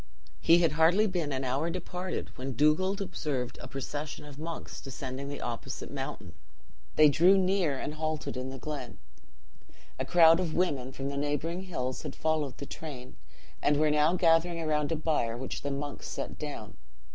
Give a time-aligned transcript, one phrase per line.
[0.39, 5.29] "He had hardly been an hour departed when Dugald observed a procession of monks descending
[5.29, 6.33] the opposite mountain.
[6.95, 8.97] They drew near and halted in the glen.
[9.99, 13.15] A crowd of women from the neighboring hills had followed the train,
[13.61, 16.77] and were now gathering around a bier which the monks set down.